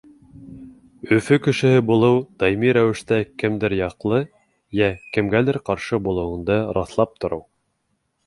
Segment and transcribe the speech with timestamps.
[1.17, 4.21] Өфө кешеһе булыу— даими рәүештә кемдер яҡлы
[4.79, 7.47] йә кемгәлер ҡаршы булыуыңды раҫлап тороу.